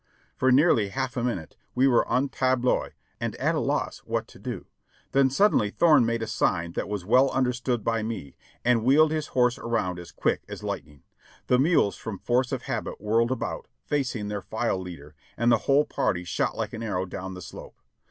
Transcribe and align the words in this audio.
For 0.35 0.51
nearly 0.51 0.89
half 0.89 1.15
a 1.15 1.23
minute 1.23 1.57
we 1.75 1.87
were 1.87 2.11
en 2.11 2.29
tableaux 2.29 2.89
and 3.19 3.35
at 3.35 3.53
a 3.53 3.59
loss 3.59 3.99
what 3.99 4.27
to 4.29 4.39
do; 4.39 4.65
then 5.11 5.29
suddenly 5.29 5.69
Thorne 5.69 6.07
made 6.07 6.23
a 6.23 6.27
sign 6.27 6.71
that 6.71 6.89
was 6.89 7.05
well 7.05 7.29
understood 7.29 7.83
by 7.83 8.01
me, 8.01 8.35
and 8.65 8.83
wheeled 8.83 9.11
his 9.11 9.27
horse 9.37 9.59
around 9.59 9.99
as 9.99 10.11
quick 10.11 10.41
as 10.49 10.63
lightning. 10.63 11.03
The 11.45 11.59
mules 11.59 11.97
from 11.97 12.17
force 12.17 12.51
of 12.51 12.63
habit 12.63 12.99
whirled 12.99 13.29
about, 13.31 13.67
facing 13.85 14.27
their 14.27 14.41
file 14.41 14.79
leader, 14.79 15.13
and 15.37 15.51
the 15.51 15.57
wdiole 15.59 15.87
party 15.87 16.23
shot 16.23 16.57
like 16.57 16.73
an 16.73 16.81
arrow 16.81 17.05
down 17.05 17.35
the 17.35 17.39
slope. 17.43 17.77